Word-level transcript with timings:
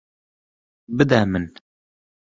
Bide 0.97 1.21
min. 1.31 1.45